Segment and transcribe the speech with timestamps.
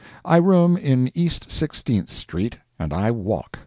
[0.25, 3.59] I room in East Sixteenth street, and I walk.